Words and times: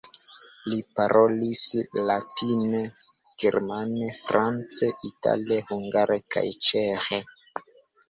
Li 0.69 0.77
parolis 0.99 1.61
latine, 2.07 2.81
germane, 3.45 4.11
france, 4.25 4.93
itale, 5.13 5.63
hungare 5.73 6.23
kaj 6.37 6.49
ĉeĥe. 6.71 7.25